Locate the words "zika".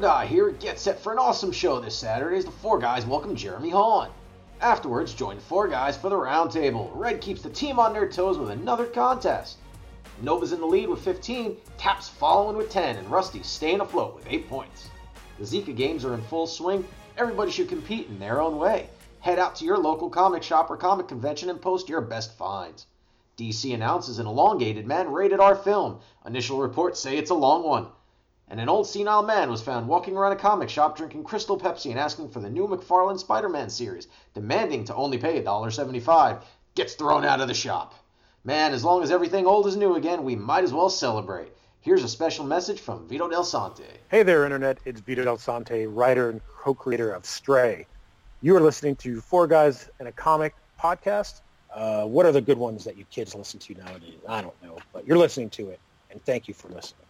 15.44-15.76